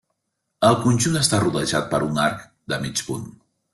El 0.69 0.77
conjunt 0.85 1.19
està 1.21 1.41
rodejat 1.43 1.85
per 1.93 2.03
un 2.07 2.19
arc 2.25 2.43
de 2.75 2.81
mig 2.87 3.05
punt. 3.11 3.29